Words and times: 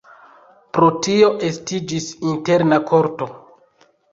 Pro 0.77 0.87
tio 1.07 1.29
estiĝis 1.49 2.09
interna 2.35 2.81
korto. 2.93 3.29